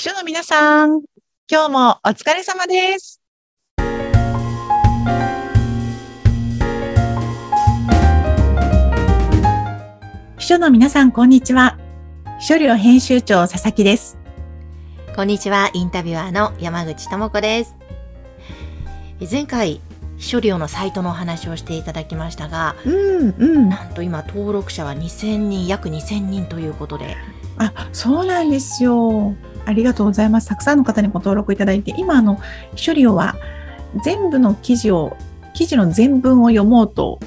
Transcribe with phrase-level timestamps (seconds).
[0.00, 1.02] 秘書の皆さん、
[1.46, 3.20] 今日もお疲れ様です。
[10.38, 11.76] 秘書の皆さん、こんにちは。
[12.38, 14.16] 秘書寮編集長、佐々木です。
[15.14, 17.76] こんにちは、インタビュアーの山口智子です。
[19.20, 19.82] え前回、
[20.16, 23.68] 秘書寮のサイトのお話をしていただきましたが、うん、うん。
[23.68, 27.18] なんと今登録者は2000人、約2000人ということで、
[27.58, 29.34] あ、そうなんですよ。
[29.70, 30.48] ありがとうございます。
[30.48, 32.40] たくさんの方にご登録いただいて、今、あの、
[32.74, 33.36] 秘書寮は
[34.04, 35.16] 全部の記事を、
[35.54, 37.20] 記事の全文を読もうと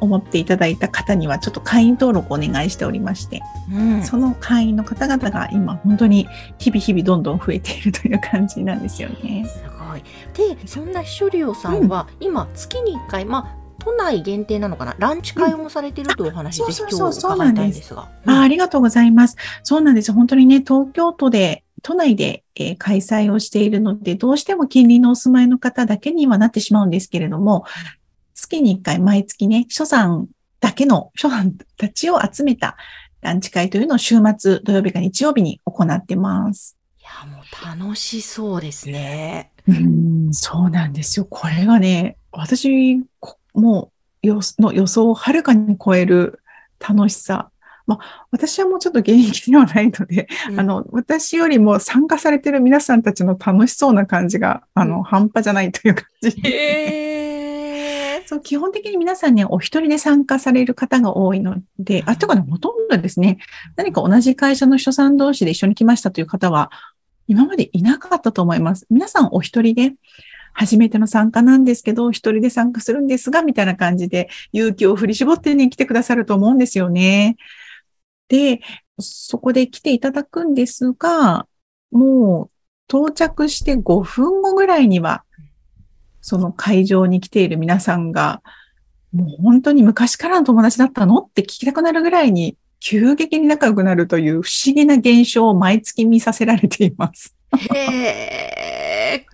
[0.00, 3.40] 思っていただいた方には、ちょっと会員登録をお願いしておりまして、
[3.72, 6.26] うん、その会員の方々が今、本当に
[6.58, 9.44] 日々日々どんどん増えているという感じなんですよね。
[9.46, 10.02] すごい。
[10.54, 18.08] で、そんな秘書寮さんは、今、月に1回、まあ、都内限定なのかな、ランチ会もされてるというお話、うんぜひ今日伺いたいんですが。
[18.26, 19.36] あありがとうございます。
[19.64, 20.12] そうなんです。
[20.12, 27.64] 本当にね、東京都で、都内で、えー開催をしているので、どうしても近隣のお住まいの方だけにはなってしまうんですけれども、
[28.34, 30.28] 月に1回、毎月ね、秘書さん
[30.60, 32.76] だけの、秘書さんたちを集めた
[33.22, 36.76] ランチ会というのを週末、土曜日か日曜日に行ってます。
[37.00, 39.50] いや、もう楽しそうですね。
[39.66, 41.26] うん、そうなんですよ。
[41.28, 46.40] これがね、私、こもうよの予想をはるかに超える
[46.78, 47.50] 楽しさ。
[47.86, 56.30] まあ、私はもうちょっと現役ではないので、うんあの、私よりも参加されてる皆さんたちの楽しそうな感じが、あの、うん半端じゃないという感じ。
[58.26, 63.38] そう、基本的に皆さんね、お一人で参加される方が多いので、あ、というかね、ほとんどですね、
[63.74, 66.70] 何か同じ会社の秘書さん同士で一緒に来ましたという方は、
[67.26, 68.86] 今までいなかったと思います。
[68.88, 69.94] 皆さんお一人で、
[70.52, 77.36] 初めての参加なんですけど、一人で参加するんですが、みたいな感じで、勇気を振り絞ってね、来てくださると思うんですよね。
[78.28, 78.60] で、
[78.98, 81.46] そこで来ていただくんですが、
[81.90, 82.50] もう
[82.88, 85.24] 到着して5分後ぐらいには、
[86.20, 88.42] その会場に来ている皆さんが、
[89.12, 97.36] もう本当に昔からの友達だったのって聞きたくなるぐらいに、急激に仲良くなるという不思議な現象を毎月見させられています。
[97.74, 99.26] へ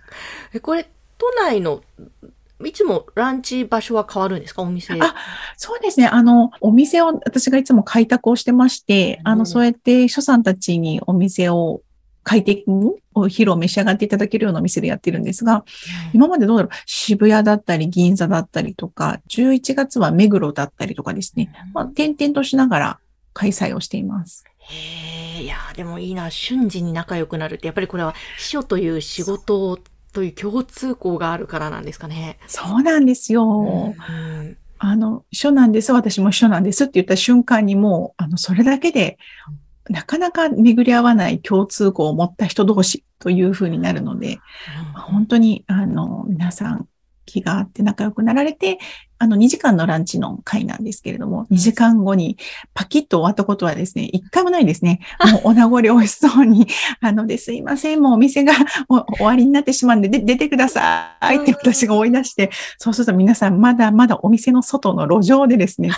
[0.53, 1.81] え、これ、都内の、
[2.65, 4.63] いつもランチ場所は変わるんですか？
[4.63, 4.93] お店。
[4.99, 5.15] あ
[5.57, 6.07] そうですね。
[6.07, 11.81] あの、お店を私がいつも開拓をしてまして、あの、うんそうやって所さんたちにお店を
[12.23, 15.63] 快適にお昼を召し上がっていただけるようなお店でやってるんですが、
[16.13, 22.99] 今までどうだろう、渋谷だったり銀座だったりとか、11月は目黒だったりとかですね、まあ、転々としながら
[23.33, 24.43] 開催をしています。
[24.57, 29.79] へえ、いやー、でもいいな、瞬時に仲良くなるって、やっぱりこれは秘書という仕事
[30.13, 32.39] という共通項があるからなんですかね。
[32.47, 33.93] そうなんですよ。
[33.97, 39.17] うんあの、秘書なんです、私も秘書なんですって言った瞬間にもう、あの、それだけで、
[39.89, 44.39] なかなか巡り合わない共通項を持った人同士というふうになるので、
[44.95, 46.87] 本当に、あの、皆さん
[47.25, 48.77] 気があって仲良くなられて、
[49.19, 52.37] あの、2時間のランチの会なんですけれども、2時間後に
[52.73, 54.99] パキッと終わったことはですね、一回もないですね。
[55.31, 56.67] もうお名残美味しそうに、
[57.01, 58.53] あので、すいません、もうお店が
[58.89, 65.89] お終わりになってしまうんで、で出てくださいって私が追い出して、そうすると皆さんまだまだお店の外の路上でですね、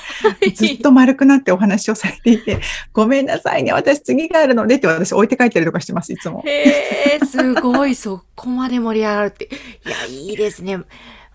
[0.55, 2.59] ずっと丸くなってお話をされていて、
[2.93, 6.41] ごめんなさいね、私次があるのでって私置いて帰ったりとかしてます、いつも。
[6.45, 9.45] へえ、すごい、そこまで盛り上がるって。
[9.45, 9.49] い
[9.89, 10.77] や、いいですね。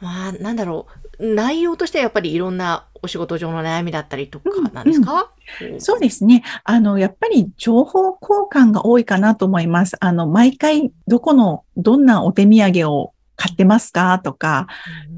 [0.00, 1.03] まあ、なんだろう。
[1.18, 5.30] 内容としてはやっぱりいろんなお仕事上の悩みだったりとかなんですか、
[5.78, 6.42] そうですね。
[6.64, 9.96] あの、やっぱり情報交換が多いかなと思います。
[10.00, 14.68] あの、毎回どこの、どんなお手土産を買ってますかとか、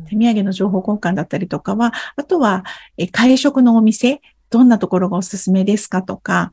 [0.09, 2.65] 手土産の情報交換だったりとかは、あとは、
[2.97, 4.21] え会食のお店、
[4.51, 6.51] どんなところがおすすめですかとか、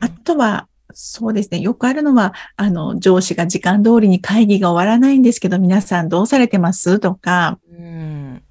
[0.00, 1.60] あとは、そうですね。
[1.60, 6.98] よくあるのは、あの、上司が時間通りに会議が終わらないんですけど、皆さんどうされてます？
[6.98, 8.42] とか、うん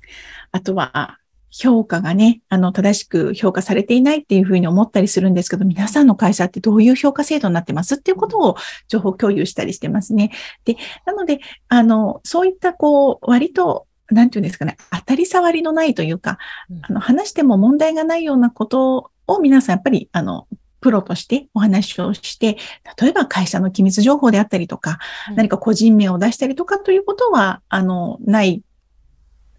[0.52, 1.18] あとは、
[1.52, 7.96] 評価がね、あの、正しく評価されていないっていうふうに思ったりするんですけど、皆さんの会社ってどういう評価制度になってます？
[7.96, 8.56] っていうことを
[8.88, 10.32] 情報共有したりしてますね。
[10.64, 10.78] で、
[11.08, 16.38] なので、あの、そういった、こう、割と、なんていうんですかね、当たり障りのないというか、
[16.84, 20.48] あの、話しても問題がないようなことを皆さんやっぱり、あの、
[20.82, 22.58] プロとしてお話をして、
[23.02, 25.00] 例えば会社の機密情報であったりとか、
[25.36, 28.62] 何か個人名を出したりとかということは、あの、ない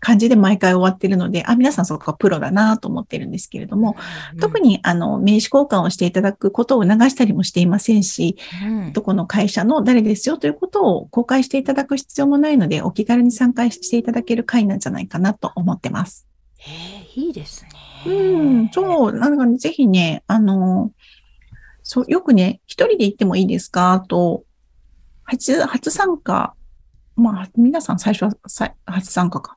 [0.01, 3.97] 感じで毎回終わってるので、あ、皆さんそこがプロだなと思ってるんですけれども、
[4.41, 16.27] 特に、にあの、名刺交換をしていただくことを促したりもしていませんし、うんどこの会社の誰ですよということを公開していただく必要もないので、お気軽に参加していただける会なんじゃないかなと思ってます。
[16.59, 16.71] へ
[17.17, 17.71] え、いいですね。
[18.07, 18.13] う
[18.65, 20.93] ん、そう、なんかねぜひね、あの、
[21.83, 24.05] そう、よくね、一人で行ってもいいですか？
[24.09, 24.45] と
[25.25, 26.55] 初、初参加、
[27.21, 29.57] まあ、皆さん最初はさ初参加か。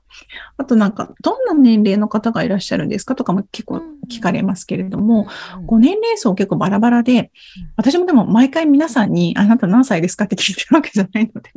[0.57, 5.27] あとなんか、どんな年齢の方がいらっしゃるんですかとかも結構聞かれますけれども、
[5.65, 7.31] ご年齢層結構バラバラで、
[7.77, 11.51] 私もでも毎回皆さんに、あなた何歳ですかって聞いてるわけじゃないので、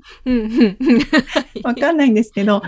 [1.62, 2.62] わかんないんですけど、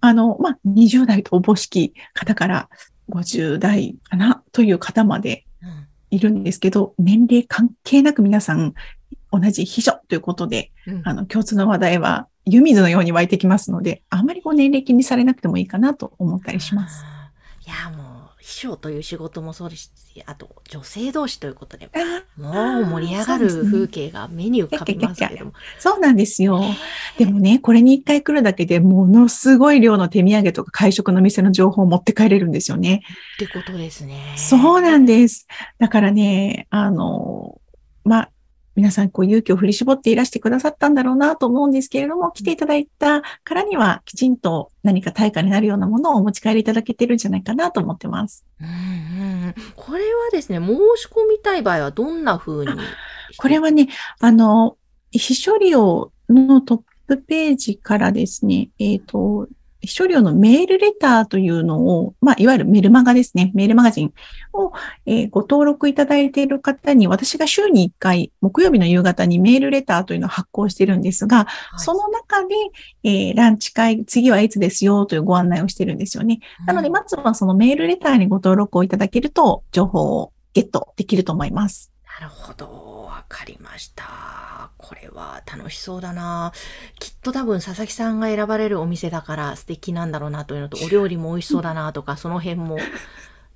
[0.00, 2.68] あの、まあ、20代とおぼしき方から
[3.10, 5.44] 50代かなという方まで
[6.10, 8.74] いるんですけど、年齢関係なく皆さん
[9.30, 10.72] 同じ秘書ということで、
[11.04, 17.04] あの、共通の話題は湯水のように湧いてきますので、あまりこう年齢気にされなくてもいいかなと思ったりします。
[17.66, 18.08] いや、もう、
[18.40, 21.90] 秘書という仕事もそうですし、あと女性同士ということで、
[22.38, 25.52] もう盛り上がる風景が目に浮かびますけれども。
[25.78, 26.62] そうなんですよ。
[27.18, 33.02] でもね、これに一回来るだけでものすごい量の手土産とか会食の店の情報を持って帰れるんですよね。
[33.34, 34.34] ってことですね。
[34.36, 35.46] そうなんです。
[35.78, 37.60] だからね、あの、
[38.04, 38.30] まあ、
[38.78, 48.46] 皆さんこう勇気を振り絞っていらしてくださったんだろうなと思うんですけれども、来ていただいたからにはきちんと何か対価になるようなものをお持ち帰りいただけてるんじゃないかなと思ってます。
[48.60, 48.70] うんう
[49.48, 52.72] ん、これはですね、申し込みたい場合はどんな風に
[53.38, 53.88] これはね、
[54.20, 54.76] あの、
[55.10, 59.48] 秘書料のトップページからですね、えっ、ー、と、
[59.80, 63.52] 秘書料のメールレターというのを、まあ、いわゆるメルマガですね。
[63.54, 64.12] メールマガジン
[64.52, 64.72] を、
[65.06, 72.54] えー、ご登録いただいている方に、私が週に1回、木曜日の夕方にメールレターというのを発行しているんですが、はい、その中で、
[73.04, 76.40] えー、ランチ会、次はいつですよというご案内をしているんですよね。
[76.66, 81.92] なので、まずはそのメールレターにご登録をいただけると、情報をゲットできると思います。
[82.20, 83.04] なるほど。
[83.06, 84.70] わかりました。
[84.76, 86.52] これは楽しそうだな。
[86.98, 92.78] きっと多分佐々木さんが選ばれるお店だから素敵なんだろうなというのと、 お料理も美味しそうだなとか、その辺も。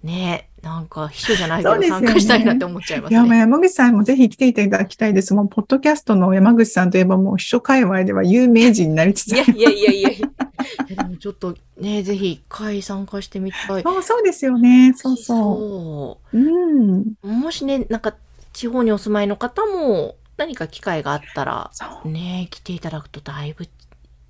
[0.03, 3.25] ねなんか秘書じゃないけど参加したいなって思っちゃいますね。
[3.25, 5.33] いや、山口さんもぜひ来ていただきたいです。
[5.33, 10.29] もう、ポッドキャストの山口さんといえばもう秘書界隈では有名人になりつついやいやいやいやいや。
[10.89, 13.83] でもちょっとね、ぜひ会参加してみたい。
[13.85, 14.93] そうそうですよね。
[14.97, 15.37] そうそう。
[15.37, 17.15] そううん。
[17.23, 18.17] もしね、なんか
[18.53, 21.71] 地方にお住まいの方も何か機会があったら、
[22.05, 23.67] ね、来ていただくとだいぶ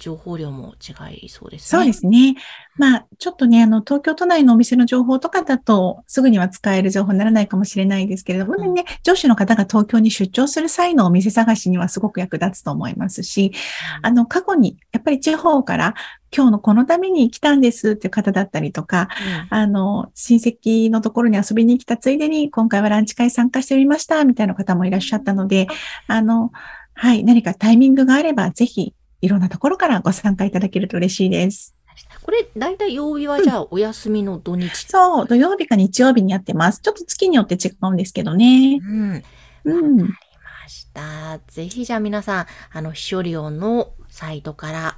[0.02, 1.78] 情報量も違いそうですね。
[1.78, 2.34] そうですね。
[2.76, 13.52] まあ、ちょっとね、あの、東京都内のお店の情報とかだと、すぐには使える情報にならないかもしれないですけれども、うん、ね、上司の方が東京に出張する際のお店探しにはすごく役立つと思いますし、
[14.00, 15.94] うん、あの、過去に、やっぱり地方から、
[16.34, 19.08] 今日のこのために来たんですっていう方だったりとか、
[19.50, 25.68] うん、あの、親戚のところに遊びに来たついでに、今回はランチ会参加してみました、みたいな方もいらっしゃったので、
[26.08, 26.50] あの、
[26.94, 31.74] はい、何かタイミングがあれば、ぜひ、いろんなところからご参加いただけると嬉しいです。
[32.22, 36.80] これ、だいたい曜日はじゃあお休みの土日、うん、そう、土曜日か日曜日にやってます。
[36.80, 38.80] ちょっと月によって違うんですけどね。
[38.82, 39.22] うん。
[39.64, 40.02] うん。
[40.02, 40.28] わかり
[40.62, 41.40] ました。
[41.46, 44.96] ぜひじゃあ皆さん、あの、秘書料のサイトから、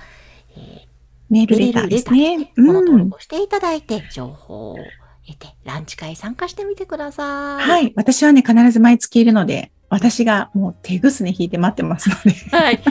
[0.56, 0.86] えー、
[1.30, 2.52] メールレターですね。
[2.54, 4.76] この登録をしていただいて、情報を
[5.26, 7.68] 得て、ランチ会参加してみてください。
[7.68, 7.92] はい。
[7.96, 12.32] 私はね、必ず毎月いるので、私がもう手ぐすね引いて待ってますので。
[12.56, 12.76] はい。
[12.76, 12.82] ぜ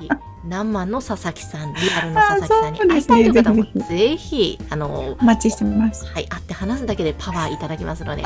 [0.00, 0.08] ひ。
[0.48, 6.06] 何万の佐々木さん、リアルの佐々木さんに会いたいという方も、ぜひ、あの、お待ちしてます。
[6.06, 8.24] はい、会って話すだけでパワーいただきますので、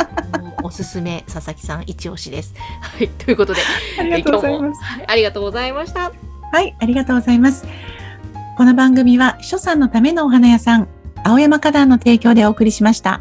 [0.63, 2.55] おすすめ、佐々木さん一押しです。
[2.81, 3.61] はい、ということで、
[3.99, 4.81] ありがとうございます。
[5.07, 6.13] ありがとうございました。
[6.53, 7.67] はい、ありがとうございます。
[8.57, 10.87] この番組は、秘書さんのためのお花屋さん、
[11.25, 13.21] 青山花壇の提供でお送りしました。